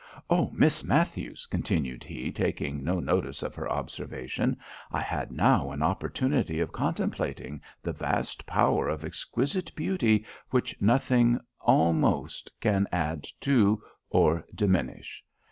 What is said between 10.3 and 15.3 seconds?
which nothing almost can add to or diminish.